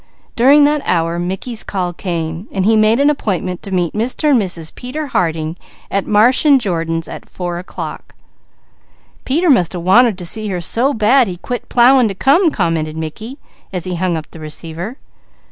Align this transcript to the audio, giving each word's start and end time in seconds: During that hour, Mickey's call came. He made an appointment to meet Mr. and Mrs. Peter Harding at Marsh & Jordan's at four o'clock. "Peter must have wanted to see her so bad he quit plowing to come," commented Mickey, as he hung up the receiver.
During 0.35 0.63
that 0.63 0.81
hour, 0.83 1.19
Mickey's 1.19 1.63
call 1.63 1.93
came. 1.93 2.47
He 2.51 2.75
made 2.75 2.99
an 2.99 3.11
appointment 3.11 3.61
to 3.61 3.69
meet 3.71 3.93
Mr. 3.93 4.31
and 4.31 4.41
Mrs. 4.41 4.73
Peter 4.73 5.05
Harding 5.05 5.57
at 5.91 6.07
Marsh 6.07 6.43
& 6.51 6.57
Jordan's 6.57 7.07
at 7.07 7.29
four 7.29 7.59
o'clock. 7.59 8.15
"Peter 9.25 9.47
must 9.51 9.73
have 9.73 9.83
wanted 9.83 10.17
to 10.17 10.25
see 10.25 10.47
her 10.47 10.59
so 10.59 10.95
bad 10.95 11.27
he 11.27 11.37
quit 11.37 11.69
plowing 11.69 12.07
to 12.07 12.15
come," 12.15 12.49
commented 12.49 12.97
Mickey, 12.97 13.37
as 13.71 13.83
he 13.83 13.93
hung 13.93 14.17
up 14.17 14.25
the 14.31 14.39
receiver. 14.39 14.97